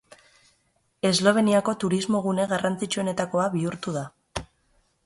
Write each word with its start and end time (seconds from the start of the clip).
Esloveniako 1.09 1.75
turismogune 1.85 2.49
garrantzitsuenetakoa 2.55 3.47
bihurtu 3.59 3.97
da. 4.01 4.05